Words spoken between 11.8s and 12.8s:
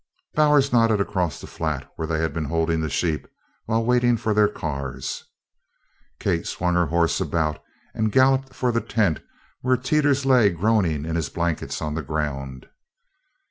on the ground.